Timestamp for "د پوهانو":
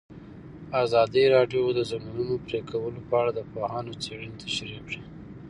3.33-3.93